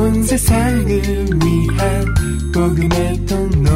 [0.00, 2.14] 온 세상을 위한
[2.54, 3.70] 복음의 통로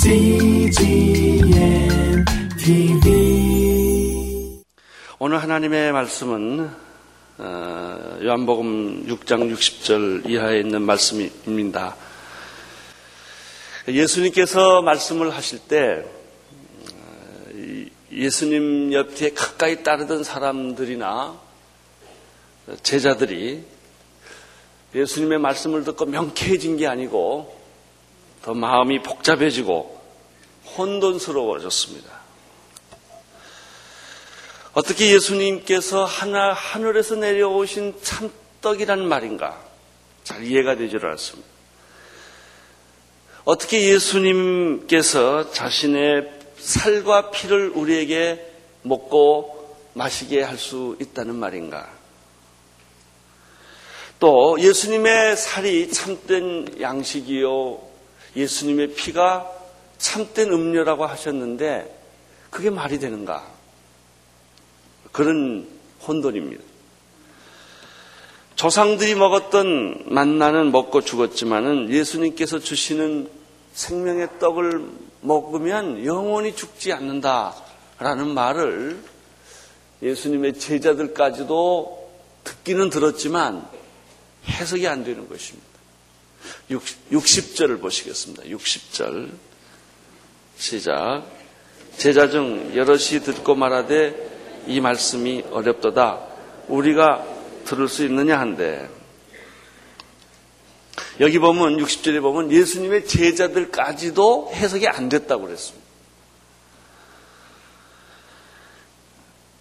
[0.00, 1.48] CGM
[2.56, 4.62] TV
[5.18, 6.70] 오늘 하나님의 말씀은
[7.38, 11.96] 어, 요한복음 6장 60절 이하에 있는 말씀입니다.
[13.88, 16.04] 예수님께서 말씀을 하실 때
[16.92, 17.52] 어,
[18.12, 21.40] 예수님 옆에 가까이 따르던 사람들이나
[22.84, 23.74] 제자들이
[24.96, 27.54] 예수님의 말씀을 듣고 명쾌해진 게 아니고
[28.42, 30.00] 더 마음이 복잡해지고
[30.76, 32.16] 혼돈스러워졌습니다.
[34.72, 39.60] 어떻게 예수님께서 하나, 하늘에서 내려오신 참떡이란 말인가?
[40.24, 41.48] 잘 이해가 되질 않습니다.
[43.44, 48.52] 어떻게 예수님께서 자신의 살과 피를 우리에게
[48.82, 51.95] 먹고 마시게 할 수 있다는 말인가?
[54.18, 57.78] 또 예수님의 살이 참된 양식이요.
[58.34, 59.50] 예수님의 피가
[59.98, 61.94] 참된 음료라고 하셨는데
[62.50, 63.46] 그게 말이 되는가?
[65.12, 65.68] 그런
[66.06, 66.62] 혼돈입니다.
[68.54, 73.28] 조상들이 먹었던 만나는 먹고 죽었지만은 예수님께서 주시는
[73.74, 74.86] 생명의 떡을
[75.20, 78.98] 먹으면 영원히 죽지 않는다라는 말을
[80.02, 82.10] 예수님의 제자들까지도
[82.44, 83.75] 듣기는 들었지만
[84.48, 85.66] 해석이 안 되는 것입니다.
[86.68, 88.44] 60 절을 보시겠습니다.
[88.44, 89.30] 60절.
[90.56, 91.24] 시작.
[91.96, 96.26] 제자 중 여럿이 듣고 말하되 이 말씀이 어렵도다.
[96.68, 97.24] 우리가
[97.64, 98.88] 들을 수 있느냐 한데.
[101.20, 105.86] 여기 보면 60절에 보면 예수님의 제자들까지도 해석이 안 됐다고 그랬습니다.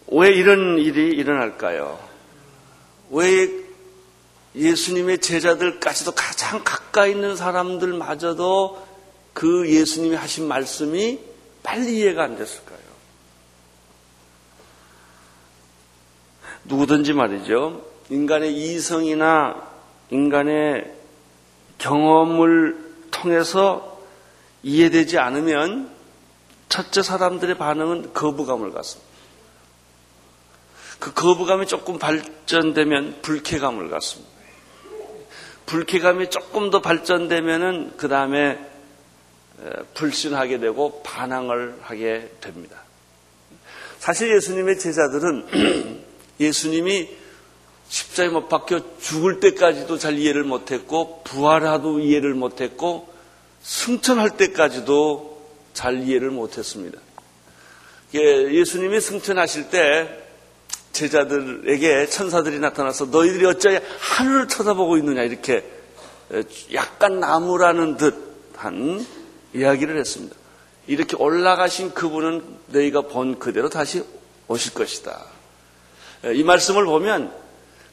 [0.08, 2.00] 왜 이런 일이 일어날까요?
[3.10, 3.65] 왜
[4.56, 8.86] 예수님의 제자들까지도 가장 가까이 있는 사람들마저도
[9.34, 11.20] 그 예수님이 하신 말씀이
[11.62, 12.80] 빨리 이해가 안 됐을까요?
[16.64, 17.86] 누구든지 말이죠.
[18.10, 19.68] 인간의 이성이나
[20.10, 20.94] 인간의
[21.78, 24.00] 경험을 통해서
[24.64, 25.92] 이해되지 않으면
[26.70, 29.16] 첫째 사람들의 반응은 거부감을 갖습니다.
[31.00, 34.35] 그 거부감이 조금 발전되면 불쾌감을 갖습니다.
[35.66, 38.60] 불쾌감이 조금 더 발전되면은 그 다음에
[39.94, 42.82] 불신하게 되고 반항을 하게 됩니다.
[44.00, 46.06] 사실 예수님의 제자들은
[46.40, 47.10] 예수님이
[47.88, 53.14] 십자에 못 박혀 죽을 때까지도 잘 이해를 못했고 부활하도 이해를 못했고
[53.62, 55.36] 승천할 때까지도
[55.74, 57.00] 잘 이해를 못했습니다.
[58.14, 60.25] 예수님이 승천하실 때
[60.96, 63.68] 제자들에게 천사들이 나타나서 너희들이 어찌
[64.00, 65.64] 하늘을 쳐다보고 있느냐 이렇게
[66.74, 69.06] 약간 나무라는 듯한
[69.54, 70.36] 이야기를 했습니다.
[70.88, 74.04] 이렇게 올라가신 그분은 너희가 본 그대로 다시
[74.48, 75.24] 오실 것이다.
[76.34, 77.32] 이 말씀을 보면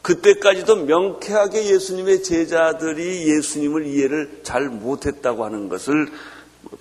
[0.03, 6.11] 그때까지도 명쾌하게 예수님의 제자들이 예수님을 이해를 잘 못했다고 하는 것을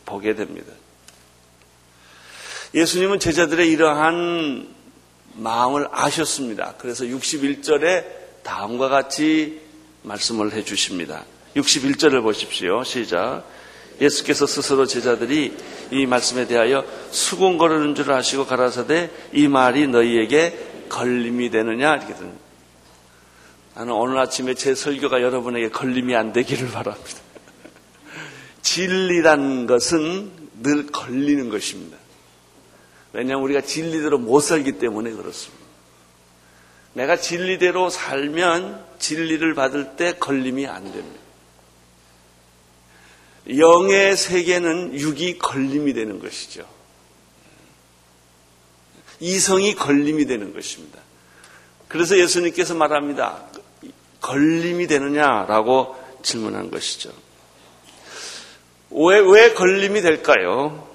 [0.05, 0.71] 보게 됩니다.
[2.73, 4.80] 예수님은 제자들의 이러한
[5.35, 6.75] 마음을 아셨습니다.
[6.77, 8.05] 그래서 61절에
[8.43, 9.61] 다음과 같이
[10.03, 11.25] 말씀을 해 주십니다.
[11.55, 12.83] 61절을 보십시오.
[12.83, 13.43] 시작.
[13.99, 15.55] 예수께서 스스로 제자들이
[15.91, 22.31] 이 말씀에 대하여 수군거르는 줄 아시고 가라사대 이 말이 너희에게 걸림이 되느냐 이렇게 든
[23.75, 27.19] 나는 오늘 아침에 제 설교가 여러분에게 걸림이 안 되기를 바랍니다.
[28.61, 30.31] 진리란 것은
[30.61, 31.97] 늘 걸리는 것입니다.
[33.13, 35.65] 왜냐하면 우리가 진리대로 못 살기 때문에 그렇습니다.
[36.93, 41.19] 내가 진리대로 살면 진리를 받을 때 걸림이 안 됩니다.
[43.57, 46.65] 영의 세계는 육이 걸림이 되는 것이죠.
[49.19, 50.99] 이성이 걸림이 되는 것입니다.
[51.87, 53.43] 그래서 예수님께서 말합니다.
[54.21, 57.11] 걸림이 되느냐라고 질문한 것이죠.
[58.91, 60.90] 왜, 왜 걸림이 될까요?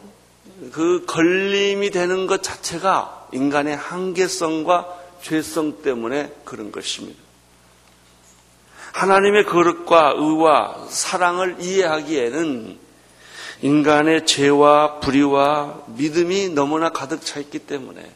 [0.73, 4.87] 그 걸림이 되는 것 자체가 인간의 한계성과
[5.23, 7.19] 죄성 때문에 그런 것입니다.
[8.93, 12.79] 하나님의 거룩과 의와 사랑을 이해하기에는
[13.63, 18.11] 인간의 죄와 불의와 믿음이 너무나 가득 차 있기 때문에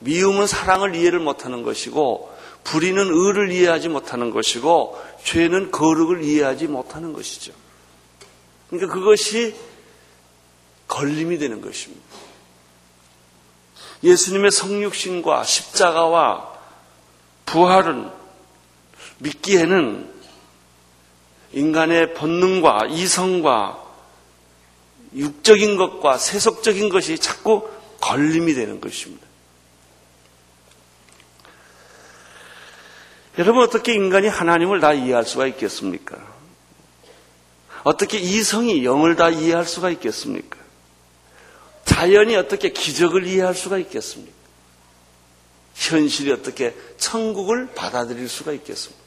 [0.00, 2.34] 미움은 사랑을 이해를 못하는 것이고
[2.64, 7.52] 불의는 의를 이해하지 못하는 것이고 죄는 거룩을 이해하지 못하는 것이죠.
[8.68, 9.54] 그러니까 그것이
[10.88, 12.04] 걸림이 되는 것입니다.
[14.02, 16.56] 예수님의 성육신과 십자가와
[17.46, 18.10] 부활은
[19.18, 20.14] 믿기에는
[21.52, 23.84] 인간의 본능과 이성과
[25.14, 29.26] 육적인 것과 세속적인 것이 자꾸 걸림이 되는 것입니다.
[33.38, 36.16] 여러분 어떻게 인간이 하나님을 다 이해할 수가 있겠습니까?
[37.84, 40.65] 어떻게 이성이 영을 다 이해할 수가 있겠습니까?
[41.86, 44.36] 자연이 어떻게 기적을 이해할 수가 있겠습니까?
[45.74, 49.02] 현실이 어떻게 천국을 받아들일 수가 있겠습니까?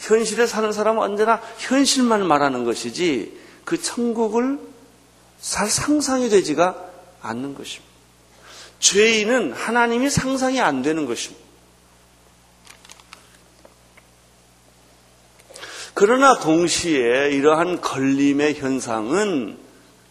[0.00, 4.58] 현실에 사는 사람은 언제나 현실만 말하는 것이지 그 천국을
[5.40, 6.90] 잘 상상이 되지가
[7.22, 7.86] 않는 것입니다.
[8.80, 11.44] 죄인은 하나님이 상상이 안 되는 것입니다.
[15.94, 19.65] 그러나 동시에 이러한 걸림의 현상은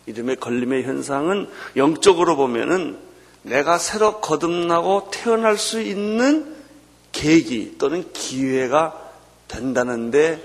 [0.06, 2.98] 이름의 걸림의 현상은 영적으로 보면은
[3.42, 6.56] 내가 새로 거듭나고 태어날 수 있는
[7.12, 9.00] 계기 또는 기회가
[9.48, 10.42] 된다는데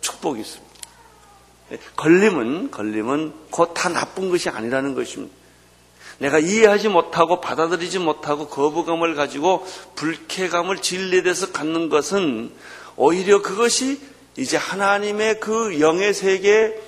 [0.00, 0.70] 축복이 있습니다.
[1.96, 5.34] 걸림은 걸림은 곧 다 나쁜 것이 아니라는 것입니다.
[6.18, 12.52] 내가 이해하지 못하고 받아들이지 못하고 거부감을 가지고 불쾌감을 진리에 대해서 갖는 것은
[12.96, 14.00] 오히려 그것이
[14.36, 16.78] 이제 하나님의 그 영의 세계,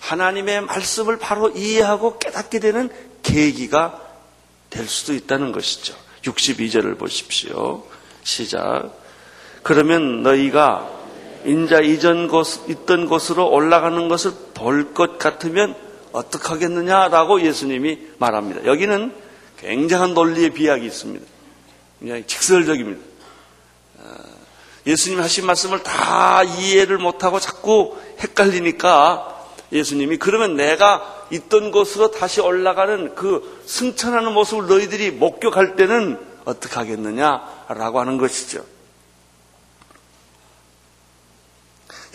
[0.00, 2.90] 하나님의 말씀을 바로 이해하고 깨닫게 되는
[3.22, 4.00] 계기가
[4.70, 5.94] 될 수도 있다는 것이죠.
[6.22, 7.84] 62절을 보십시오.
[8.22, 8.90] 시작.
[9.62, 10.90] 그러면 너희가
[11.44, 15.74] 인자 이전 곳, 있던 곳으로 올라가는 것을 볼 것 같으면
[16.12, 18.64] 어떡하겠느냐라고 예수님이 말합니다.
[18.64, 19.14] 여기는
[19.60, 21.24] 굉장한 논리의 비약이 있습니다.
[21.98, 23.00] 그냥 직설적입니다.
[24.86, 29.37] 예수님 하신 말씀을 다 이해를 못하고 자꾸 헷갈리니까
[29.72, 38.00] 예수님이 그러면 내가 있던 곳으로 다시 올라가는 그 승천하는 모습을 너희들이 목격할 때는 어떻게 하겠느냐라고
[38.00, 38.64] 하는 것이죠.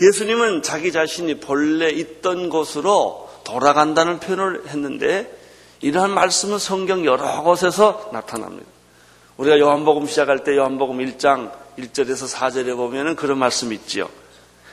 [0.02, 5.30] 예수님은 자기 자신이 본래 있던 곳으로 돌아간다는 표현을 했는데
[5.80, 8.66] 이러한 말씀은 성경 여러 곳에서 나타납니다.
[9.36, 14.08] 우리가 요한복음 시작할 때 요한복음 1장 1절에서 4절에 보면은 그런 말씀이 있지요.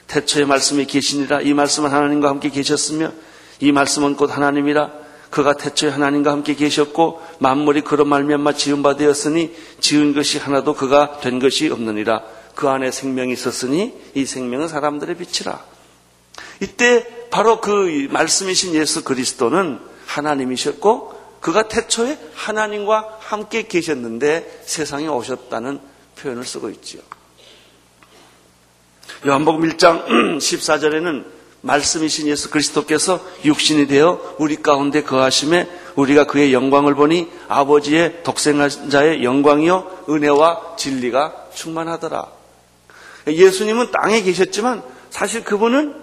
[0.07, 1.41] 태초에 말씀이 계시니라.
[1.41, 3.11] 이 말씀은 하나님과 함께 계셨으며
[3.59, 5.01] 이 말씀은 곧 하나님이라.
[5.29, 11.19] 그가 태초에 하나님과 함께 계셨고 만물이 그런 말미암아 지은 바 되었으니 지은 것이 하나도 그가
[11.21, 12.23] 된 것이 없느니라.
[12.55, 15.63] 그 안에 생명이 있었으니 이 생명은 사람들의 빛이라.
[16.59, 25.79] 이때 바로 그 말씀이신 예수 그리스도는 하나님이셨고 그가 태초에 하나님과 함께 계셨는데 세상에 오셨다는
[26.19, 27.01] 표현을 쓰고 있지요.
[29.23, 30.07] 요한복음 1장
[30.37, 31.25] 14절에는
[31.61, 40.05] 말씀이신 예수 그리스도께서 육신이 되어 우리 가운데 거하심에 우리가 그의 영광을 보니 아버지의 독생자의 영광이요
[40.09, 42.31] 은혜와 진리가 충만하더라.
[43.27, 44.81] 예수님은 땅에 계셨지만
[45.11, 45.93] 사실 그분은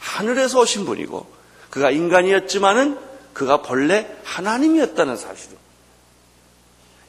[0.00, 1.24] 하늘에서 오신 분이고
[1.70, 2.98] 그가 인간이었지만은
[3.32, 5.56] 그가 본래 하나님이었다는 사실을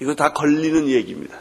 [0.02, 1.40] 이거 다 걸리는 얘기입니다.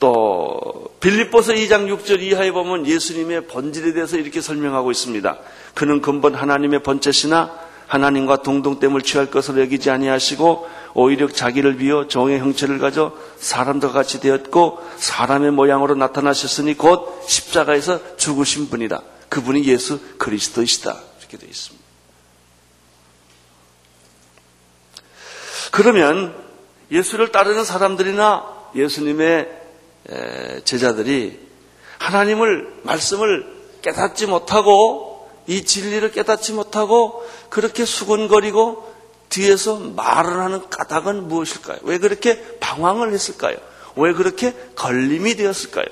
[0.00, 5.38] 또 빌립보서 2장 6절 이하에 보면 예수님의 본질에 대해서 이렇게 설명하고 있습니다.
[5.74, 12.78] 그는 근본 하나님의 본체시나 하나님과 동동됨을 취할 것을 여기지 아니하시고 오히려 자기를 비워 종의 형체를
[12.78, 19.02] 가져 사람과 같이 되었고 사람의 모양으로 나타나셨으니 곧 십자가에서 죽으신 분이다.
[19.28, 20.96] 그분이 예수 그리스도이시다.
[21.20, 21.84] 이렇게 되어 있습니다.
[25.72, 26.34] 그러면
[26.90, 28.46] 예수를 따르는 사람들이나
[28.76, 29.63] 예수님의
[30.64, 31.38] 제자들이
[31.98, 33.46] 하나님을 말씀을
[33.82, 38.92] 깨닫지 못하고 이 진리를 깨닫지 못하고 그렇게 수근거리고
[39.28, 41.78] 뒤에서 말을 하는 까닭은 무엇일까요?
[41.82, 43.56] 왜 그렇게 방황을 했을까요?
[43.96, 45.86] 왜 그렇게 걸림이 되었을까요?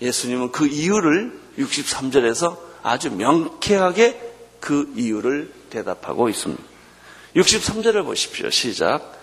[0.00, 4.20] 예수님은 그 이유를 63절에서 아주 명쾌하게
[4.60, 6.62] 그 이유를 대답하고 있습니다.
[7.36, 8.50] 63절을 보십시오.
[8.50, 9.17] 시작.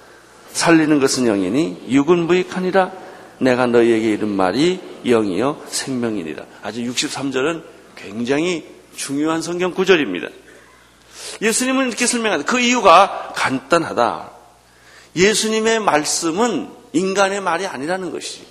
[0.56, 2.92] 살리는 것은 영이니 육은 무익하니라
[3.40, 6.46] 내가 너희에게 이른 말이 영이요 생명이니라.
[6.64, 7.62] 아주 63절은
[7.98, 10.30] 굉장히 중요한 성경 구절입니다.
[11.42, 12.50] 예수님은 이렇게 설명합니다.
[12.50, 14.32] 그 이유가 간단하다.
[15.18, 18.48] 예수님의 말씀은 인간의 말이 아니라는 것이지.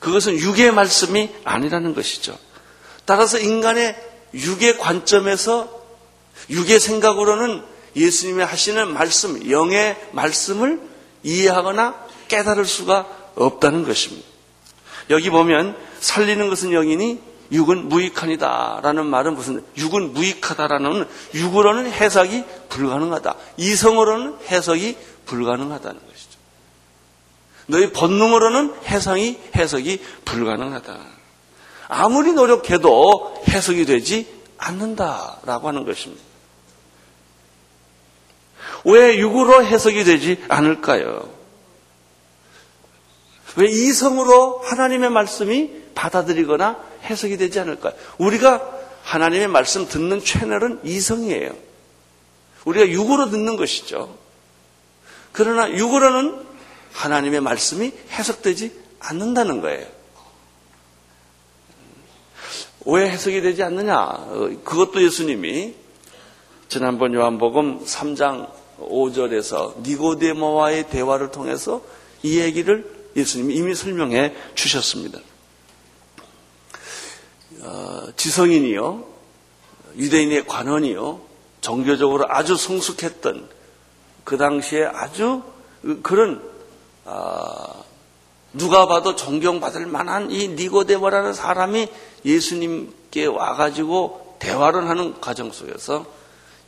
[0.00, 2.38] 그것은 육의 말씀이 아니라는 것이죠.
[3.04, 3.94] 따라서 인간의
[4.32, 5.68] 육의 관점에서
[6.48, 10.80] 육의 생각으로는 예수님이 하시는 말씀, 영의 말씀을
[11.22, 11.94] 이해하거나
[12.28, 14.26] 깨달을 수가 없다는 것입니다.
[15.10, 17.20] 여기 보면 살리는 것은 영이니
[17.52, 23.34] 육은 무익하니다라는 말은 무슨 육은 무익하다라는 육으로는 해석이 불가능하다.
[23.58, 24.96] 이성으로는 해석이
[25.26, 26.38] 불가능하다는 것이죠.
[27.66, 30.98] 너희 본능으로는 해상이 해석이 불가능하다.
[31.88, 34.26] 아무리 노력해도 해석이 되지
[34.58, 36.33] 않는다라고 하는 것입니다.
[38.84, 41.28] 왜 육으로 해석이 되지 않을까요?
[43.56, 47.94] 왜 이성으로 하나님의 말씀이 받아들이거나 해석이 되지 않을까요?
[48.18, 48.70] 우리가
[49.04, 51.54] 하나님의 말씀 듣는 채널은 이성이에요.
[52.64, 54.16] 우리가 육으로 듣는 것이죠.
[55.32, 56.44] 그러나 육으로는
[56.92, 59.86] 하나님의 말씀이 해석되지 않는다는 거예요.
[62.86, 63.98] 왜 해석이 되지 않느냐?
[63.98, 65.74] 어, 그것도 예수님이
[66.68, 68.50] 지난번 요한복음 3장
[68.80, 71.82] 5절에서 니고데모와의 대화를 통해서
[72.22, 75.20] 이 얘기를 예수님이 이미 설명해 주셨습니다.
[77.62, 79.04] 어, 지성인이요,
[79.96, 81.20] 유대인의 관원이요,
[81.60, 83.48] 종교적으로 아주 성숙했던
[84.24, 85.42] 그 당시에 아주
[86.02, 86.42] 그런
[87.04, 87.84] 어,
[88.52, 91.88] 누가 봐도 존경받을 만한 이 니고데모라는 사람이
[92.24, 96.06] 예수님께 와가지고 대화를 하는 과정 속에서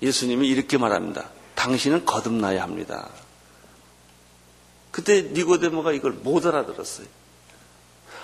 [0.03, 1.31] 예수님이 이렇게 말합니다.
[1.67, 3.09] 당신은 거듭나야 합니다.
[4.93, 7.09] 그때 니고데모가 이걸 못 알아들었어요.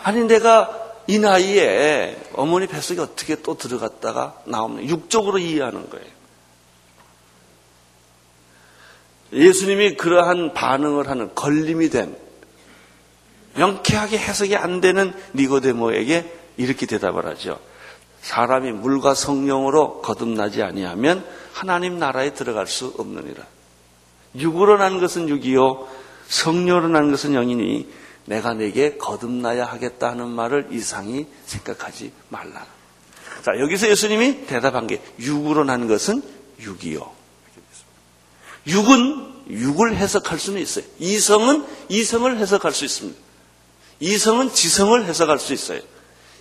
[0.04, 6.06] 아니 내가 이 나이에 어머니 뱃속에 어떻게 또 들어갔다가 나오면 육적으로 이해하는 거예요.
[9.32, 12.16] 예수님이 그러한 반응을 하는 걸림이 된
[13.56, 17.58] 명쾌하게 해석이 안 되는 니고데모에게 이렇게 대답을 하죠.
[18.20, 21.26] 사람이 물과 성령으로 거듭나지 아니하면
[21.62, 23.46] 하나님 나라에 들어갈 수 없느니라.
[24.34, 25.86] 육으로 난 것은 육이요
[26.26, 27.88] 성령으로 난 것은 영이니
[28.24, 32.66] 내가 내게 거듭나야 하겠다 하는 말을 이상히 생각하지 말라.
[33.44, 36.20] 자, 여기서 예수님이 대답한 게 육으로 난 것은
[36.58, 37.08] 육이요.
[38.66, 40.84] 육은 육을 해석할 수는 있어요.
[40.98, 43.20] 이성은 이성을 해석할 수 있습니다.
[44.00, 45.80] 이성은 지성을 해석할 수 있어요.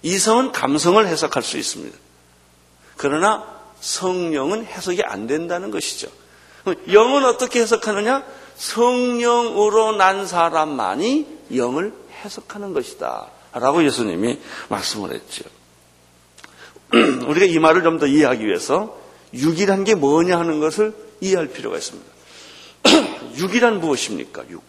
[0.01, 1.95] 이성은 감성을 해석할 수 있습니다.
[2.97, 3.50] 그러나
[3.81, 6.07] 성령은 해석이 안 된다는 것이죠.
[6.91, 8.23] 영은 어떻게 해석하느냐?
[8.55, 13.27] 성령으로 난 사람만이 영을 해석하는 것이다.
[13.53, 15.43] 라고 예수님이 말씀을 했죠.
[17.27, 18.97] 우리가 이 말을 좀 더 이해하기 위해서
[19.33, 22.09] 육이란 게 뭐냐 하는 것을 이해할 필요가 있습니다.
[23.35, 24.43] 육이란 무엇입니까?
[24.49, 24.63] 육.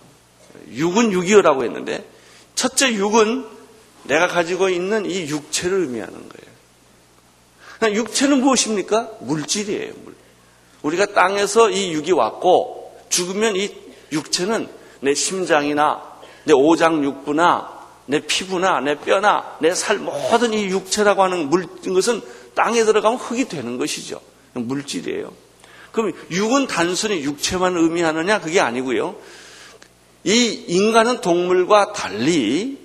[0.71, 2.09] 육은 육이요라고 했는데
[2.54, 3.47] 첫째 육은
[4.04, 6.52] 내가 가지고 있는 이 육체를 의미하는 거예요.
[7.91, 9.11] 육체는 무엇입니까?
[9.21, 9.93] 물질이에요.
[10.05, 10.15] 물.
[10.83, 13.71] 우리가 땅에서 이 육이 왔고 죽으면 이
[14.12, 14.69] 육체는
[15.01, 16.03] 내 심장이나
[16.45, 22.21] 내 오장육부나 내 피부나 내 뼈나 내 살 모든 이 육체라고 하는 물 것은
[22.55, 24.21] 땅에 들어가면 흙이 되는 것이죠.
[24.55, 25.33] 물질이에요.
[25.93, 28.41] 그럼 육은 단순히 육체만 의미하느냐?
[28.41, 29.15] 그게 아니고요.
[30.25, 32.79] 이 인간은 동물과 달리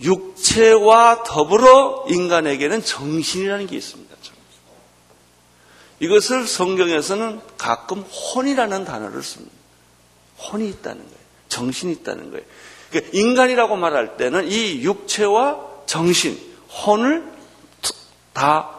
[0.00, 4.08] 육체와 더불어 인간에게는 정신이라는 게 있습니다.
[6.00, 9.52] 이것을 성경에서는 가끔 혼이라는 단어를 씁니다.
[10.38, 11.18] 혼이 있다는 거예요.
[11.48, 12.44] 정신이 있다는 거예요.
[12.90, 16.38] 그러니까 인간이라고 말할 때는 이 육체와 정신,
[16.86, 17.24] 혼을
[18.32, 18.76] 다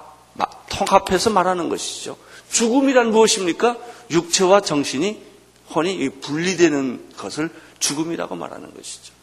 [0.69, 2.17] 통합해서 말하는 것이죠.
[2.51, 3.77] 죽음이란 무엇입니까?
[4.09, 5.21] 육체와 정신이
[5.75, 7.49] 혼이 분리되는 것을
[7.79, 9.13] 죽음이라고 말하는 것이죠.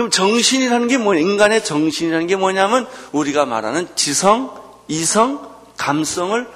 [0.00, 1.20] 그럼 정신이라는 게 뭐냐?
[1.20, 6.48] 인간의 정신이라는 게 뭐냐면 우리가 말하는 지성, 이성, 감성을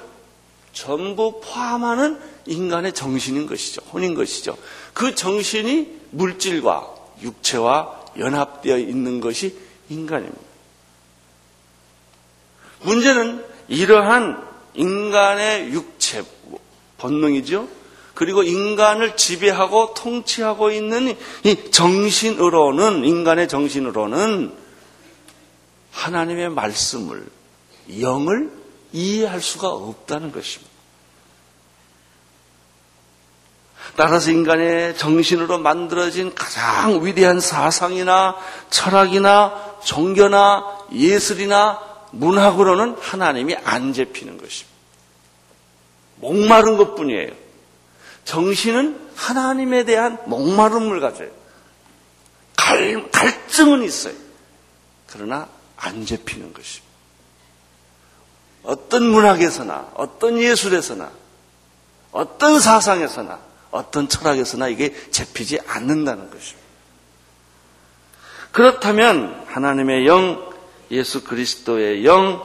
[0.73, 3.83] 전부 포함하는 인간의 정신인 것이죠.
[3.93, 4.57] 혼인 것이죠.
[4.95, 9.55] 그 정신이 물질과 육체와 연합되어 있는 것이
[9.89, 10.41] 인간입니다.
[12.81, 16.23] 문제는 이러한 인간의 육체
[16.97, 17.67] 본능이죠.
[18.15, 24.53] 그리고 인간을 지배하고 통치하고 있는 이 정신으로는 인간의 정신으로는
[25.91, 27.27] 하나님의 말씀을
[27.99, 28.51] 영을
[28.93, 30.73] 이해할 수가 없다는 것입니다.
[33.97, 38.35] 따라서 인간의 정신으로 만들어진 가장 위대한 사상이나
[38.69, 41.79] 철학이나 종교나 예술이나
[42.11, 44.75] 문학으로는 하나님이 안 잡히는 것입니다.
[46.17, 47.44] 목마른 것 뿐이에요.
[48.25, 51.29] 정신은 하나님에 대한 목마름을 가져요.
[52.57, 54.15] 갈, 갈증은 있어요.
[55.07, 56.85] 그러나 안 잡히는 것입니다.
[58.63, 61.11] 어떤 문학에서나, 어떤 예술에서나,
[62.11, 63.39] 어떤 사상에서나,
[63.71, 66.65] 어떤 철학에서나 이게 잡히지 않는다는 것입니다.
[68.51, 70.49] 그렇다면 하나님의 영,
[70.89, 72.43] 예수 그리스도의 영,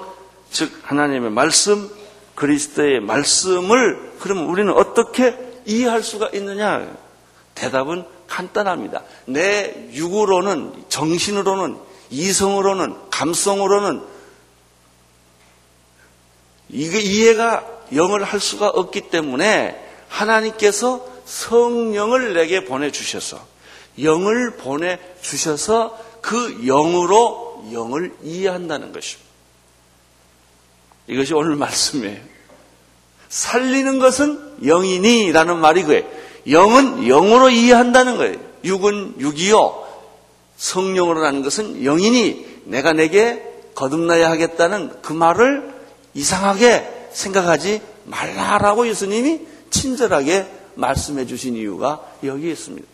[0.51, 1.89] 즉 하나님의 말씀,
[2.35, 6.91] 그리스도의 말씀을 그러면 우리는 어떻게 이해할 수가 있느냐?
[7.55, 9.03] 대답은 간단합니다.
[9.27, 11.79] 내 육으로는, 정신으로는,
[12.11, 14.03] 이성으로는, 감성으로는
[16.69, 23.45] 이게 이해가 영을 할 수가 없기 때문에 하나님께서 성령을 내게 보내주셔서
[24.03, 29.31] 영을 보내주셔서 그 영으로 영을 이해한다는 것입니다.
[31.09, 32.30] 이것이 오늘 말씀이에요.
[33.31, 36.05] 살리는 것은 영이니라는 말이 그예요.
[36.51, 38.37] 영은 영으로 이해한다는 거예요.
[38.65, 39.89] 육은 육이요.
[40.57, 43.43] 성령으로라는 것은 영이니 내가 내게
[43.75, 45.73] 거듭나야 하겠다는 그 말을
[46.13, 52.87] 이상하게 생각하지 말라라고 예수님이 친절하게 말씀해 주신 이유가 여기에 있습니다.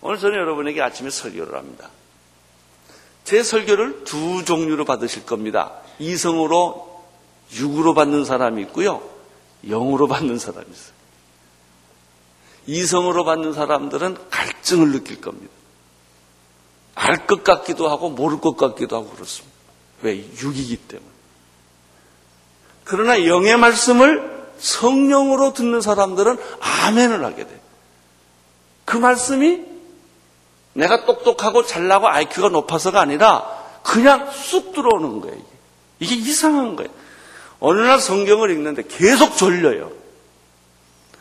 [0.00, 1.90] 오늘 저는 여러분에게 아침에 설교를 합니다.
[3.24, 5.72] 제 설교를 두 종류로 받으실 겁니다.
[5.98, 7.02] 이성으로
[7.54, 9.11] 육으로 받는 사람이 있고요.
[9.64, 10.92] 영으로 받는 사람이 있어요.
[12.66, 15.52] 이성으로 받는 사람들은 갈증을 느낄 겁니다.
[16.94, 19.56] 알 것 같기도 하고 모를 것 같기도 하고 그렇습니다.
[20.02, 20.16] 왜?
[20.16, 21.10] 육이기 때문에.
[22.84, 27.60] 그러나 영의 말씀을 성령으로 듣는 사람들은 아멘을 하게 돼.
[28.84, 29.62] 그 말씀이
[30.74, 33.46] 내가 똑똑하고 잘나고 IQ가 높아서가 아니라
[33.82, 35.42] 그냥 쑥 들어오는 거예요.
[35.98, 36.90] 이게 이상한 거예요.
[37.62, 39.92] 어느 날 성경을 읽는데 계속 졸려요.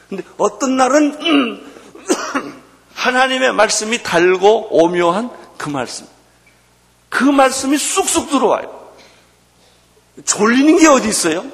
[0.09, 1.63] 근데 어떤 날은
[2.95, 6.07] 하나님의 말씀이 달고 오묘한 그 말씀.
[7.09, 8.81] 그 말씀이 쑥쑥 들어와요.
[10.25, 11.45] 졸리는 게 어디 있어요?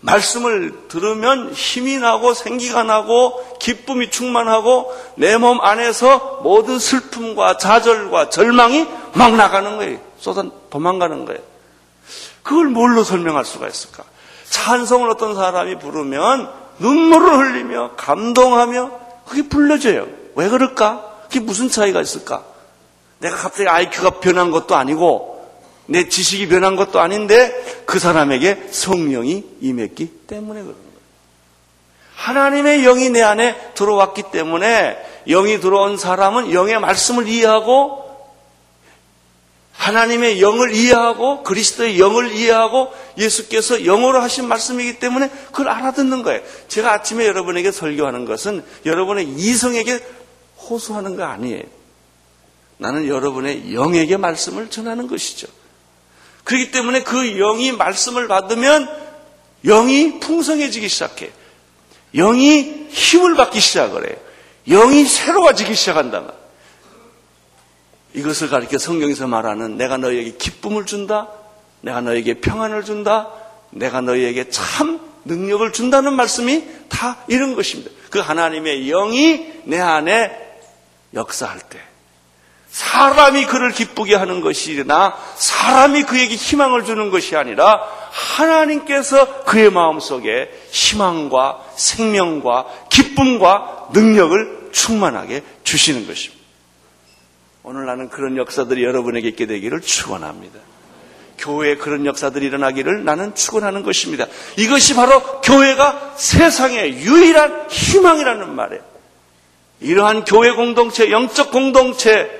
[0.00, 8.86] 말씀을 들으면 힘이 나고 생기가 나고 기쁨이 충만하고 내 몸 안에서 모든 슬픔과 좌절과 절망이
[9.14, 9.98] 막 나가는 거예요.
[10.18, 11.53] 쏟아 도망가는 거예요.
[12.42, 14.04] 그걸 뭘로 설명할 수가 있을까?
[14.50, 18.90] 찬송을 어떤 사람이 부르면 눈물을 흘리며 감동하며
[19.26, 20.06] 그게 불려져요.
[20.34, 21.14] 왜 그럴까?
[21.24, 22.44] 그게 무슨 차이가 있을까?
[23.18, 25.34] 내가 갑자기 IQ가 변한 것도 아니고
[25.86, 30.84] 내 지식이 변한 것도 아닌데 그 사람에게 성령이 임했기 때문에 그런 거예요.
[32.16, 34.96] 하나님의 영이 내 안에 들어왔기 때문에
[35.28, 38.03] 영이 들어온 사람은 영의 말씀을 이해하고
[39.74, 46.40] 하나님의 영을 이해하고 그리스도의 영을 이해하고 예수께서 영어로 하신 말씀이기 때문에 그걸 알아듣는 거예요.
[46.68, 50.00] 제가 아침에 여러분에게 설교하는 것은 여러분의 이성에게
[50.58, 51.62] 호소하는 거 아니에요.
[52.78, 55.48] 나는 여러분의 영에게 말씀을 전하는 것이죠.
[56.44, 58.88] 그렇기 때문에 그 영이 말씀을 받으면
[59.64, 61.30] 영이 풍성해지기 시작해.
[62.14, 64.16] 영이 힘을 받기 시작을 해요.
[64.68, 66.32] 영이 새로워지기 시작한다.
[68.14, 71.28] 이것을 가리켜 성경에서 말하는 내가 너희에게 기쁨을 준다.
[71.80, 73.28] 내가 너희에게 평안을 준다.
[73.70, 77.90] 내가 너희에게 참 능력을 준다는 말씀이 다 이런 것입니다.
[78.10, 80.38] 그 하나님의 영이 내 안에
[81.14, 81.78] 역사할 때
[82.70, 91.64] 사람이 그를 기쁘게 하는 것이나 사람이 그에게 희망을 주는 것이 아니라 하나님께서 그의 마음속에 희망과
[91.76, 96.33] 생명과 기쁨과 능력을 충만하게 주시는 것입니다.
[97.66, 100.60] 오늘 나는 그런 역사들이 여러분에게 있게 되기를 축원합니다.
[101.38, 104.26] 교회에 그런 역사들이 일어나기를 나는 축원하는 것입니다.
[104.58, 108.82] 이것이 바로 교회가 세상의 유일한 희망이라는 말이에요.
[109.80, 112.30] 이러한 교회 공동체, 영적 공동체,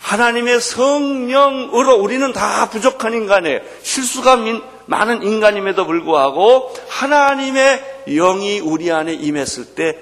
[0.00, 3.60] 하나님의 성령으로 우리는 다 부족한 인간이에요.
[3.82, 4.38] 실수가
[4.86, 9.98] 많은 인간임에도 불구하고 하나님의 영이 우리 안에 임했을 때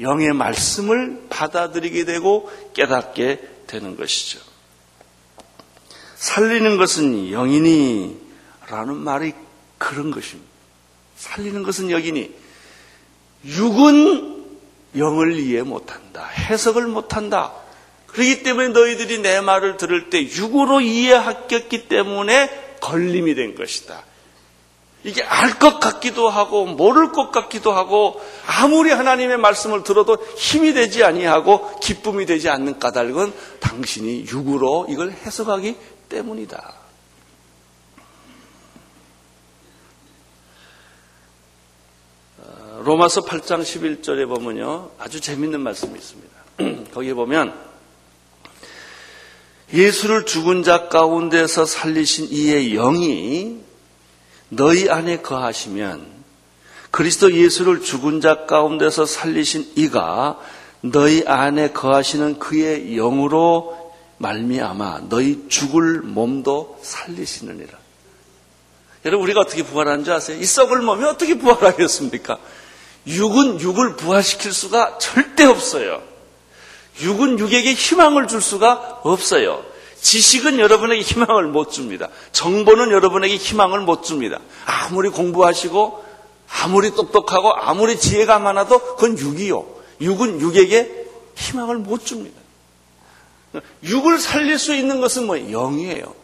[0.00, 4.40] 영의 말씀을 받아들이게 되고 깨닫게 되는 것이죠.
[6.16, 8.20] 살리는 것은 영이니
[8.68, 9.32] 라는 말이
[9.78, 10.48] 그런 것입니다.
[11.16, 12.34] 살리는 것은 영이니
[13.44, 14.44] 육은
[14.96, 16.26] 영을 이해 못한다.
[16.26, 17.52] 해석을 못한다.
[18.06, 24.04] 그렇기 때문에 너희들이 내 말을 들을 때 육으로 이해했기 때문에 걸림이 된 것이다.
[25.06, 31.04] 이게 알 것 같기도 하고 모를 것 같기도 하고 아무리 하나님의 말씀을 들어도 힘이 되지
[31.04, 35.76] 아니하고 기쁨이 되지 않는 까닭은 당신이 육으로 이걸 해석하기
[36.08, 36.74] 때문이다.
[42.38, 44.90] 어, 로마서 8장 11절에 보면요.
[44.98, 46.36] 아주 재밌는 말씀이 있습니다.
[46.92, 47.56] 거기에 보면
[49.72, 53.65] 예수를 죽은 자 가운데서 살리신 이의 영이
[54.48, 56.06] 너희 안에 거하시면
[56.90, 60.38] 그리스도 예수를 죽은 자 가운데서 살리신 이가
[60.80, 67.76] 너희 안에 거하시는 그의 영으로 말미암아 너희 죽을 몸도 살리시느니라.
[69.04, 70.38] 여러분 우리가 어떻게 부활하는 줄 아세요?
[70.40, 72.38] 이 썩을 몸이 어떻게 부활하겠습니까?
[73.06, 76.02] 육은 육을 부활시킬 수가 절대 없어요.
[77.02, 79.64] 육은 육에게 희망을 줄 수가 없어요.
[80.00, 82.08] 지식은 여러분에게 희망을 못 줍니다.
[82.32, 84.38] 정보는 여러분에게 희망을 못 줍니다.
[84.64, 86.04] 아무리 공부하시고
[86.48, 89.66] 아무리 똑똑하고 아무리 지혜가 많아도 그건 육이요.
[90.00, 91.06] 육은 육에게
[91.36, 92.40] 희망을 못 줍니다.
[93.82, 96.14] 육을 살릴 수 있는 것은 뭐 영이에요.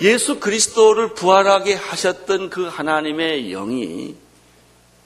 [0.00, 4.16] 예수 그리스도를 부활하게 하셨던 그 하나님의 영이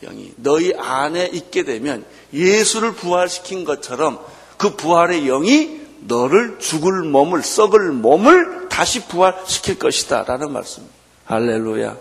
[0.02, 4.24] 영이 너희 안에 있게 되면 예수를 부활시킨 것처럼
[4.56, 10.84] 그 부활의 영이 너를 죽을 몸을 썩을 몸을 다시 부활시킬 것이다 라는 말씀.
[11.24, 11.96] 할렐루야.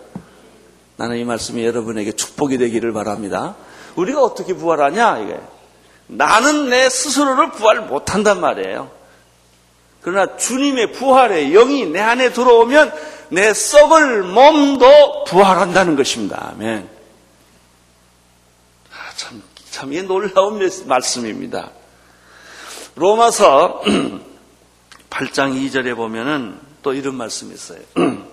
[0.96, 3.56] 나는 이 말씀이 여러분에게 축복이 되기를 바랍니다.
[3.96, 5.40] 우리가 어떻게 부활하냐 이게.
[6.06, 8.90] 나는 내 스스로를 부활 못한단 말이에요.
[10.00, 12.92] 그러나 주님의 부활의 영이 내 안에 들어오면
[13.30, 16.52] 내 썩을 몸도 부활한다는 것입니다.
[16.52, 16.88] 아멘.
[18.92, 21.70] 아, 참, 참, 이 놀라운 말씀입니다.
[22.96, 23.82] 로마서
[25.10, 27.80] 8장 2절에 보면은 또 이런 말씀이 있어요.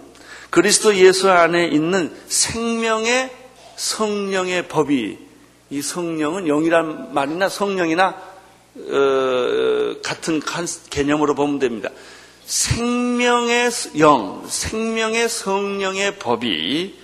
[0.49, 3.29] 그리스도 예수 안에 있는 생명의
[3.75, 5.17] 성령의 법이
[5.69, 8.15] 이 성령은 영이란 말이나 성령이나
[8.75, 10.41] 어, 같은
[10.89, 11.89] 개념으로 보면 됩니다.
[12.45, 16.99] 생명의 영, 생명의 성령의 법이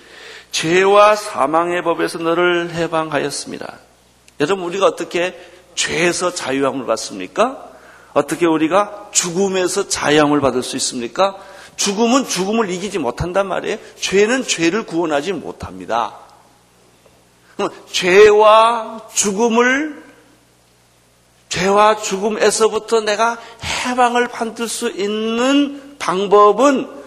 [0.51, 3.79] 죄와 사망의 법에서 너를 해방하였습니다.
[4.39, 5.37] 여러분 우리가 어떻게
[5.75, 7.69] 죄에서 자유함을 받습니까?
[8.13, 11.37] 어떻게 우리가 죽음에서 자유함을 받을 수 있습니까?
[11.75, 13.77] 죽음은 죽음을 이기지 못한단 말이에요.
[13.99, 16.17] 죄는 죄를 구원하지 못합니다.
[17.91, 20.03] 죄와 죽음을
[21.49, 26.99] 죄와 죽음에서부터 내가 해방을 받을 수 있는 방법은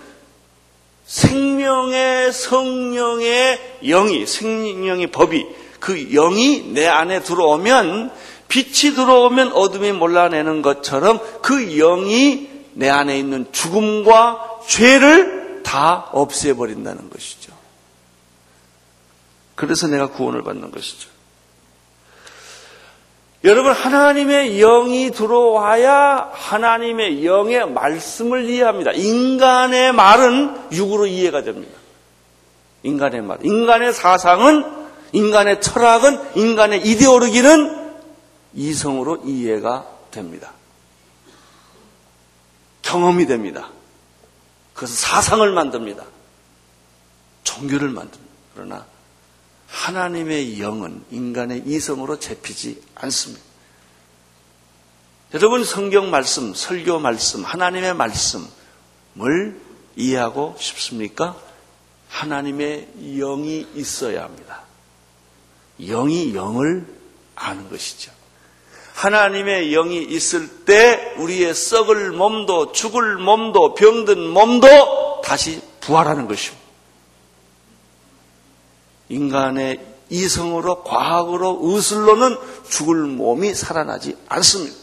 [1.06, 5.46] 생명의 성령의 영이 생명의 법이
[5.78, 8.10] 그 영이 내 안에 들어오면
[8.52, 17.50] 빛이 들어오면 어둠이 몰라내는 것처럼 그 영이 내 안에 있는 죽음과 죄를 다 없애버린다는 것이죠.
[19.54, 21.08] 그래서 내가 구원을 받는 것이죠.
[23.44, 28.92] 여러분, 하나님의 영이 들어와야 하나님의 영의 말씀을 이해합니다.
[28.92, 31.72] 인간의 말은 육으로 이해가 됩니다.
[32.82, 33.38] 인간의 말.
[33.42, 34.62] 인간의 사상은,
[35.12, 37.81] 인간의 철학은, 인간의 이데올로기는
[38.54, 40.52] 이성으로 이해가 됩니다.
[42.82, 43.70] 경험이 됩니다.
[44.74, 46.04] 그래서 사상을 만듭니다.
[47.44, 48.32] 종교를 만듭니다.
[48.54, 48.86] 그러나
[49.68, 53.42] 하나님의 영은 인간의 이성으로 잡히지 않습니다.
[55.34, 58.50] 여러분 성경 말씀, 설교 말씀, 하나님의 말씀을
[59.96, 61.40] 이해하고 싶습니까?
[62.08, 64.62] 하나님의 영이 있어야 합니다.
[65.80, 66.86] 영이 영을
[67.34, 68.12] 아는 것이죠.
[69.02, 76.62] 하나님의 영이 있을 때 우리의 썩을 몸도 죽을 몸도 병든 몸도 다시 부활하는 것입니다.
[79.08, 82.36] 인간의 이성으로 과학으로 의술로는
[82.70, 84.76] 죽을 몸이 살아나지 않습니다.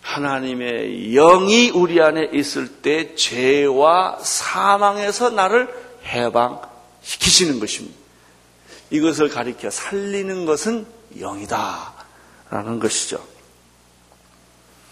[0.00, 5.72] 하나님의 영이 우리 안에 있을 때 죄와 사망에서 나를
[6.04, 7.96] 해방시키시는 것입니다.
[8.90, 11.94] 이것을 가리켜 살리는 것은 영이다.
[12.50, 13.26] 라는 것이죠.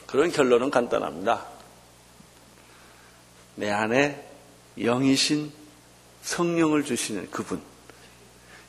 [0.07, 1.47] 그런 결론은 간단합니다.
[3.57, 4.27] 내 안에
[4.79, 5.53] 영이신
[6.23, 7.61] 성령을 주시는 그분,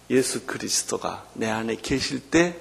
[0.10, 2.60] 예수 그리스도가 내 안에 계실 때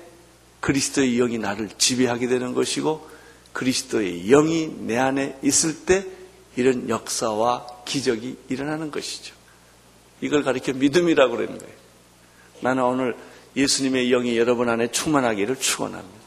[0.60, 3.08] 그리스도의 영이 나를 지배하게 되는 것이고
[3.52, 6.06] 그리스도의 영이 내 안에 있을 때
[6.56, 9.34] 이런 역사와 기적이 일어나는 것이죠.
[10.20, 11.74] 이걸 가리켜 믿음이라고 그러는 거예요.
[12.60, 13.16] 나는 오늘
[13.56, 16.20] 예수님의 영이 여러분 안에 충만하기를 축원합니다.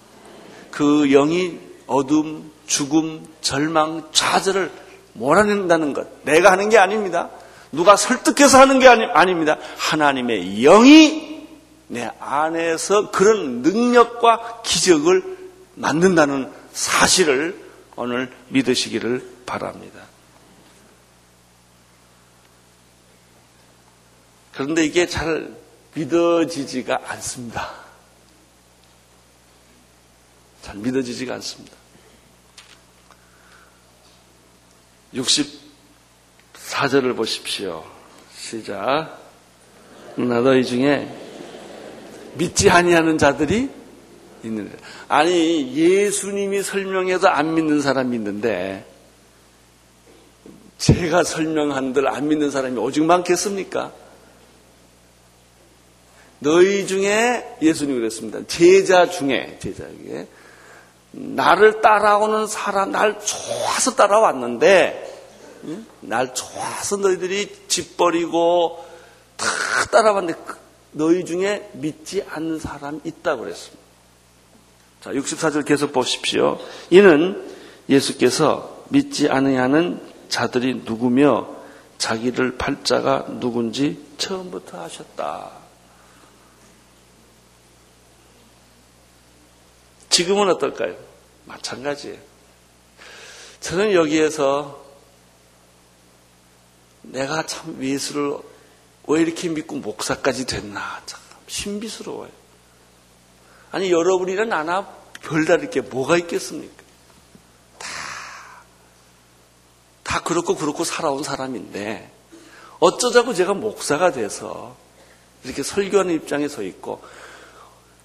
[0.71, 4.71] 그 영이 어둠, 죽음, 절망, 좌절을
[5.13, 6.07] 몰아낸다는 것.
[6.23, 7.29] 내가 하는 게 아닙니다.
[7.71, 9.57] 누가 설득해서 하는 게 아니, 아닙니다.
[9.77, 11.47] 하나님의 영이
[11.87, 15.37] 내 안에서 그런 능력과 기적을
[15.75, 17.63] 만든다는 사실을
[17.95, 20.01] 오늘 믿으시기를 바랍니다.
[24.53, 25.49] 그런데 이게 잘
[25.93, 27.71] 믿어지지가 않습니다.
[30.61, 31.75] 잘 믿어지지가 않습니다.
[35.13, 37.85] 64절을 보십시오.
[38.35, 39.21] 시작.
[40.15, 41.07] 나 너희 중에
[42.35, 43.69] 믿지 아니하는 자들이
[44.43, 44.77] 있는데
[45.07, 48.85] 아니 예수님이 설명해도 안 믿는 사람이 있는데
[50.77, 53.93] 제가 설명한들 안 믿는 사람이 오직 많겠습니까?
[56.43, 58.39] 너희 중에 예수님이 그랬습니다.
[58.47, 60.27] 제자 중에 제자 중에
[61.11, 65.11] 나를 따라오는 사람 날 좋아서 따라왔는데
[66.01, 68.83] 날 좋아서 너희들이 집 버리고
[69.37, 69.47] 다
[69.91, 70.57] 따라왔는데 그
[70.91, 73.81] 너희 중에 믿지 않는 사람 있다고 그랬습니다.
[75.01, 76.59] 자, 64절 계속 보십시오.
[76.89, 77.49] 이는
[77.89, 81.47] 예수께서 믿지 않으냐는 자들이 누구며
[81.97, 85.62] 자기를 팔자가 누군지 처음부터 하셨다.
[90.13, 90.95] 지금은 어떨까요?
[91.45, 92.19] 마찬가지예요.
[93.61, 94.85] 저는 여기에서
[97.01, 98.37] 내가 참 예수를
[99.07, 102.29] 왜 이렇게 믿고 목사까지 됐나 참 신비스러워요.
[103.71, 104.87] 아니 여러분이나 나나
[105.23, 106.83] 별다를 게 뭐가 있겠습니까?
[107.79, 107.89] 다,
[110.03, 112.11] 다 그렇고 그렇고 살아온 사람인데
[112.79, 114.77] 어쩌자고 제가 목사가 돼서
[115.43, 117.01] 이렇게 설교하는 입장에 서 있고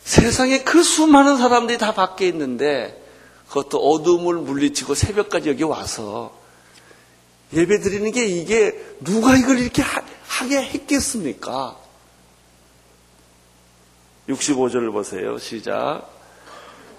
[0.09, 2.99] 세상에 그 수많은 사람들이 다 밖에 있는데
[3.47, 6.33] 그것도 어둠을 물리치고 새벽까지 여기 와서
[7.53, 8.73] 예배 드리는 게 이게
[9.05, 11.77] 누가 이걸 이렇게 하, 게 했겠습니까?
[14.31, 15.37] 65절을 보세요.
[15.39, 16.09] 시작.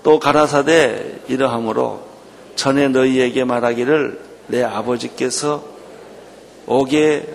[0.04, 2.08] 또 가라사대 이러함으로
[2.56, 5.65] 전에 너희에게 말하기를 내 아버지께서
[6.67, 7.28] 오게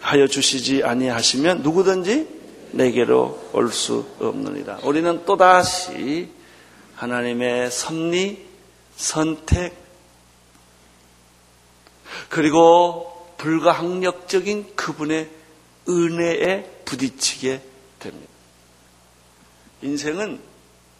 [0.00, 2.35] 하여 주시지 아니하시면 누구든지
[2.72, 4.80] 내게로 올 수 없느니라.
[4.84, 6.30] 우리는 또다시
[6.96, 8.46] 하나님의 섭리,
[8.96, 9.74] 선택,
[12.28, 15.30] 그리고 불가항력적인 그분의
[15.88, 17.62] 은혜에 부딪히게
[17.98, 18.32] 됩니다.
[19.82, 20.40] 인생은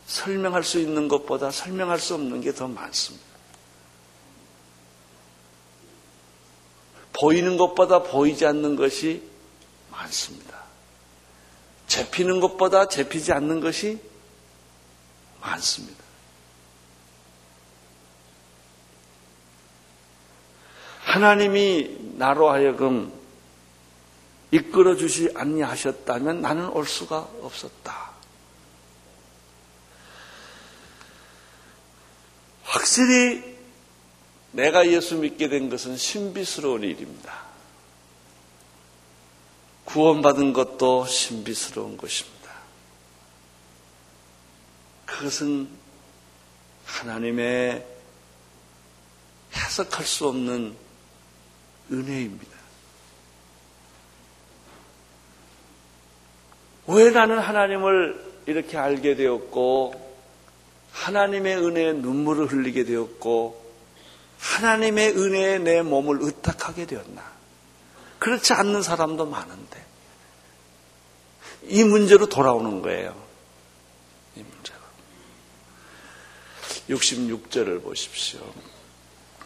[0.07, 3.27] 설명할 수 있는 것보다 설명할 수 없는 게 더 많습니다.
[7.19, 9.23] 보이는 것보다 보이지 않는 것이
[9.91, 10.56] 많습니다.
[11.87, 14.01] 잡히는 것보다 잡히지 않는 것이
[15.41, 16.05] 많습니다.
[21.01, 23.13] 하나님이 나로 하여금
[24.51, 28.11] 이끌어 주시 아니하셨다면 나는 올 수가 없었다.
[32.65, 33.57] 확실히
[34.53, 37.46] 내가 예수 믿게 된 것은 신비스러운 일입니다.
[39.97, 42.51] 구원받은 것도 신비스러운 것입니다.
[45.07, 45.71] 그것은
[46.85, 47.83] 하나님의
[49.55, 50.77] 해석할 수 없는
[51.91, 52.57] 은혜입니다.
[56.89, 59.95] 왜 나는 하나님을 이렇게 알게 되었고,
[60.93, 63.65] 하나님의 은혜에 눈물을 흘리게 되었고,
[64.41, 67.25] 하나님의 은혜에 내 몸을 의탁하게 되었나?
[68.19, 69.86] 그렇지 않는 사람도 많은데,
[71.69, 73.15] 이 문제로 돌아오는 거예요.
[74.37, 74.79] 이 문제로.
[76.89, 78.41] 66절을 보십시오.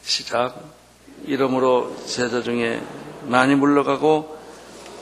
[0.02, 0.62] 시작.
[1.24, 2.83] 이러므로 제자 중에
[3.24, 4.38] 많이 물러가고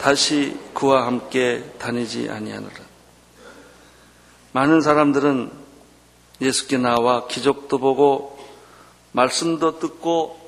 [0.00, 2.74] 다시 그와 함께 다니지 아니하느라.
[4.52, 5.50] 많은 사람들은
[6.40, 8.38] 예수께 나와 기적도 보고
[9.12, 10.38] 말씀도 듣고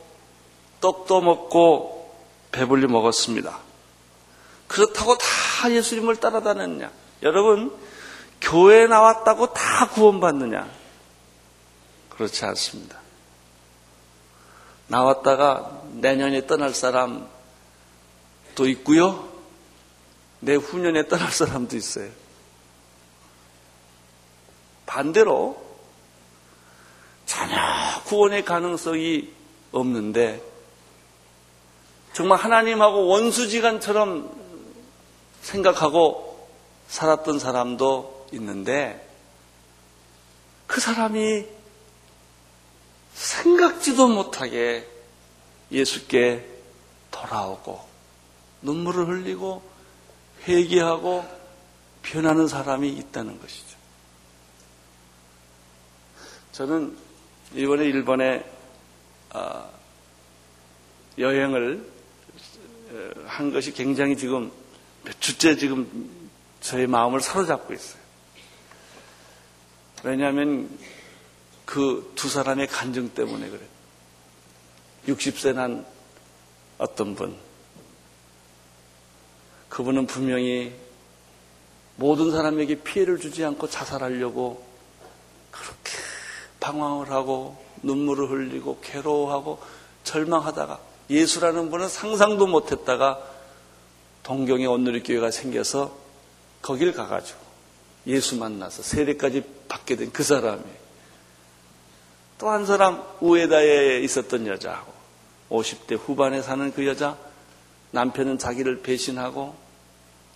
[0.81, 2.15] 떡도 먹고
[2.53, 3.59] 배불리 먹었습니다.
[4.69, 5.27] 그렇다고 다
[5.69, 6.91] 예수님을 따라다녔냐?
[7.23, 7.77] 여러분,
[8.41, 10.69] 교회 나왔다고 다 구원받느냐?
[12.11, 12.99] 그렇지 않습니다.
[14.87, 17.29] 나왔다가 내년에 떠날 사람도
[18.69, 19.29] 있고요.
[20.41, 22.11] 내 후년에 떠날 사람도 있어요.
[24.87, 25.63] 반대로
[27.27, 27.57] 전혀
[28.07, 29.33] 구원의 가능성이
[29.71, 30.43] 없는데
[32.13, 34.40] 정말 하나님하고 원수지간처럼
[35.43, 36.49] 생각하고
[36.89, 39.07] 살았던 사람도 있는데
[40.67, 41.47] 그 사람이
[43.15, 44.87] 생각지도 못하게
[45.71, 46.47] 예수께
[47.11, 47.81] 돌아오고
[48.63, 49.63] 눈물을 흘리고
[50.47, 51.25] 회개하고
[52.03, 53.77] 변하는 사람이 있다는 것이죠.
[56.53, 56.97] 저는
[57.55, 58.45] 이번에 일본에
[59.31, 59.69] 아,
[61.19, 61.91] 여행을
[62.91, 64.51] 어, 한 것이 굉장히 지금
[65.05, 66.11] 몇 주째 지금
[66.61, 68.01] 저의 마음을 사로잡고 있어요.
[70.03, 70.79] 왜냐하면
[71.65, 73.61] 그 두 사람의 간증 때문에 그래.
[75.09, 75.87] 60세 난
[76.77, 77.35] 어떤 분.
[79.71, 80.75] 그분은 분명히
[81.97, 84.67] 모든 사람에게 피해를 주지 않고 자살하려고
[85.51, 85.93] 그렇게
[86.61, 89.63] 방황을 하고 눈물을 흘리고 괴로워하고
[90.05, 93.19] 절망하다가 예수라는 분은 상상도 못했다가
[94.31, 95.93] 동경에 온누리 교회가 생겨서
[96.63, 97.41] 거길 가가지고
[98.07, 100.63] 예수 만나서 세례까지 받게 된 그 사람이
[102.39, 104.93] 또 한 사람 우에다에 있었던 여자하고
[105.51, 107.19] 50대 후반에 사는 그 여자
[107.91, 109.57] 남편은 자기를 배신하고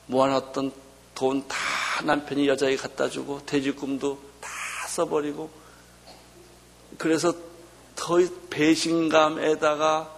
[0.08, 0.72] 모아놨던
[1.14, 1.56] 돈 다
[2.02, 4.50] 남편이 여자에게 갖다 주고 퇴직금도 다
[4.88, 5.48] 써버리고
[6.98, 7.32] 그래서
[7.94, 8.18] 더
[8.50, 10.10] 배신감에다가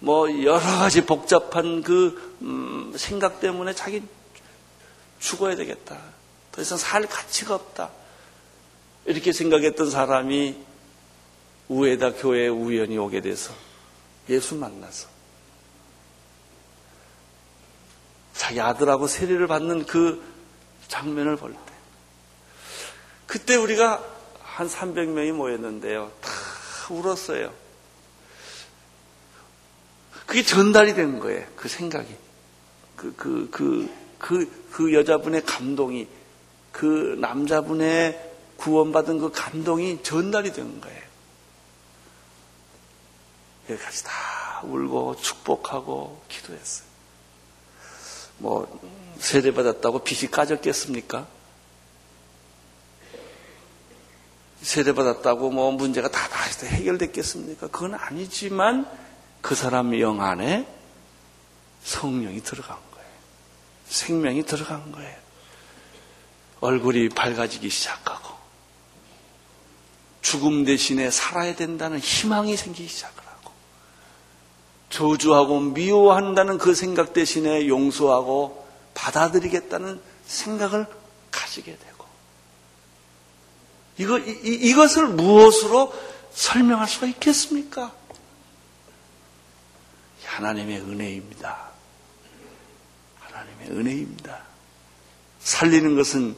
[0.00, 4.02] 뭐 여러 가지 복잡한 그 음, 생각 때문에 자기
[5.18, 5.98] 죽어야 되겠다.
[6.52, 7.90] 더 이상 살 가치가 없다.
[9.06, 10.62] 이렇게 생각했던 사람이
[11.68, 13.54] 우에다 교회에 우연히 오게 돼서
[14.28, 15.08] 예수 만나서
[18.34, 20.22] 자기 아들하고 세례를 받는 그
[20.88, 21.58] 장면을 볼 때,
[23.26, 24.04] 그때 우리가
[24.42, 26.12] 한 300명이 모였는데요.
[26.20, 26.30] 다
[26.90, 27.52] 울었어요.
[30.26, 31.46] 그게 전달이 된 거예요.
[31.56, 32.23] 그 생각이.
[33.04, 36.08] 그, 그, 그, 그, 그 여자분의 감동이,
[36.72, 41.02] 그 남자분의 구원받은 그 감동이 전달이 된 거예요.
[43.68, 46.86] 여기까지 다 울고 축복하고 기도했어요.
[48.38, 48.80] 뭐,
[49.18, 51.26] 세례받았다고 빚이 까졌겠습니까?
[54.64, 57.68] 세례받았다고 뭐 문제가 다 다시 해결됐겠습니까?
[57.68, 58.90] 그건 아니지만
[59.42, 60.66] 그 사람 영 안에
[61.82, 62.93] 성령이 들어간 거예요.
[63.94, 65.16] 생명이 들어간 거예요.
[66.60, 68.34] 얼굴이 밝아지기 시작하고
[70.20, 73.52] 죽음 대신에 살아야 된다는 희망이 생기기 시작하고
[74.90, 80.86] 저주하고 미워한다는 그 생각 대신에 용서하고 받아들이겠다는 생각을
[81.30, 82.04] 가지게 되고
[83.98, 85.92] 이거, 이, 이것을 무엇으로
[86.32, 87.92] 설명할 수가 있겠습니까?
[90.24, 91.73] 하나님의 은혜입니다.
[93.64, 94.42] 하나님의 은혜입니다.
[95.40, 96.36] 살리는 것은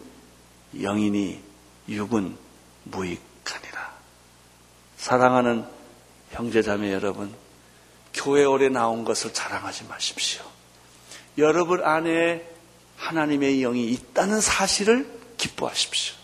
[0.75, 1.41] 영이니
[1.89, 2.37] 육은
[2.85, 3.95] 무익하니라.
[4.97, 5.65] 사랑하는
[6.33, 7.33] 형제자매 여러분,
[8.15, 10.43] 교회 오래 나온 것을 자랑하지 마십시오.
[11.39, 12.49] 여러분 안에
[12.97, 16.15] 하나님의 영이 있다는 사실을 기뻐하십시오.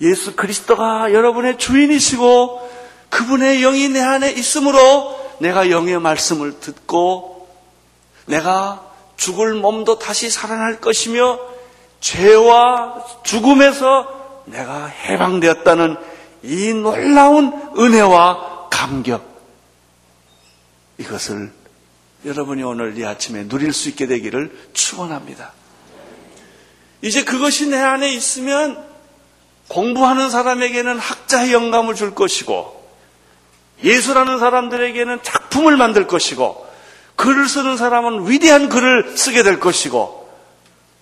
[0.00, 2.70] 예수 그리스도가 여러분의 주인이시고
[3.10, 7.48] 그분의 영이 내 안에 있으므로 내가 영의 말씀을 듣고
[8.26, 11.38] 내가 죽을 몸도 다시 살아날 것이며
[12.00, 15.96] 죄와 죽음에서 내가 해방되었다는
[16.42, 19.24] 이 놀라운 은혜와 감격
[20.98, 21.52] 이것을
[22.24, 25.52] 여러분이 오늘 이 아침에 누릴 수 있게 되기를 축원합니다.
[27.00, 28.84] 이제 그것이 내 안에 있으면
[29.68, 32.82] 공부하는 사람에게는 학자의 영감을 줄 것이고
[33.82, 36.71] 예수라는 사람들에게는 작품을 만들 것이고
[37.16, 40.22] 글을 쓰는 사람은 위대한 글을 쓰게 될 것이고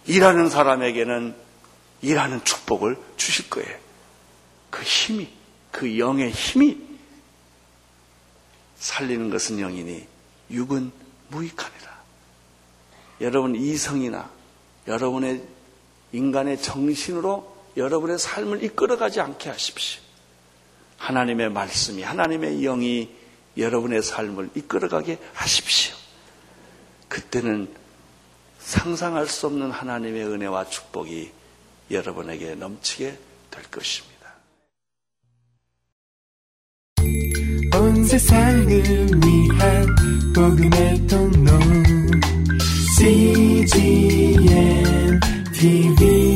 [0.06, 1.34] 일하는 사람에게는
[2.02, 3.76] 일하는 축복을 주실 거예요.
[4.70, 5.28] 그 힘이
[5.70, 6.78] 그 영의 힘이
[8.78, 10.06] 살리는 것은 영이니
[10.50, 10.90] 육은
[11.28, 12.00] 무익하니라.
[13.20, 14.30] 여러분 이성이나
[14.88, 15.42] 여러분의
[16.12, 20.00] 인간의 정신으로 여러분의 삶을 이끌어가지 않게 하십시오.
[20.96, 23.10] 하나님의 말씀이, 하나님의 영이
[23.56, 25.99] 여러분의 삶을 이끌어가게 하십시오.
[27.10, 27.68] 그때는
[28.60, 31.32] 상상할 수 없는 하나님의 은혜와 축복이
[31.90, 33.18] 여러분에게 넘치게
[33.50, 34.10] 될 것입니다.
[37.74, 39.86] 온 세상을 위한
[40.34, 41.50] 복음의 통로
[42.96, 44.40] CGM
[45.52, 46.29] TV